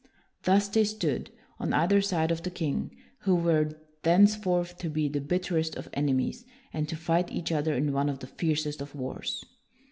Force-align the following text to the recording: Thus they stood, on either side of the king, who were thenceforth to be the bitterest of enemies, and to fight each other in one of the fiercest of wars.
Thus 0.45 0.67
they 0.67 0.83
stood, 0.83 1.29
on 1.59 1.73
either 1.73 2.01
side 2.01 2.31
of 2.31 2.41
the 2.41 2.49
king, 2.49 2.89
who 3.19 3.35
were 3.35 3.69
thenceforth 4.01 4.79
to 4.79 4.89
be 4.89 5.07
the 5.07 5.21
bitterest 5.21 5.75
of 5.75 5.89
enemies, 5.93 6.43
and 6.73 6.89
to 6.89 6.95
fight 6.95 7.31
each 7.31 7.51
other 7.51 7.75
in 7.75 7.93
one 7.93 8.09
of 8.09 8.17
the 8.17 8.25
fiercest 8.25 8.81
of 8.81 8.95
wars. 8.95 9.45